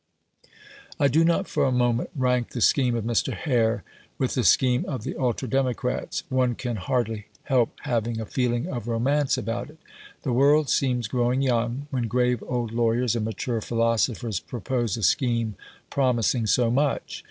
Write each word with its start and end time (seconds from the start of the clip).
I 0.99 1.07
do 1.09 1.23
not 1.23 1.47
for 1.47 1.63
a 1.63 1.71
moment 1.71 2.09
rank 2.15 2.53
the 2.53 2.61
scheme 2.61 2.95
of 2.95 3.03
Mr. 3.03 3.33
Hare 3.33 3.83
with 4.17 4.33
the 4.33 4.43
scheme 4.43 4.83
of 4.87 5.03
the 5.03 5.15
ultra 5.15 5.47
democrats. 5.47 6.23
One 6.27 6.55
can 6.55 6.77
hardly 6.77 7.27
help 7.43 7.73
having 7.81 8.19
a 8.19 8.25
feeling 8.25 8.65
of 8.65 8.87
romance 8.87 9.37
about 9.37 9.69
it. 9.69 9.77
The 10.23 10.33
world 10.33 10.71
seems 10.71 11.07
growing 11.07 11.43
young 11.43 11.85
when 11.91 12.07
grave 12.07 12.43
old 12.47 12.71
lawyers 12.71 13.15
and 13.15 13.25
mature 13.25 13.61
philosophers 13.61 14.39
propose 14.39 14.97
a 14.97 15.03
scheme 15.03 15.53
promising 15.91 16.47
so 16.47 16.71
much. 16.71 17.19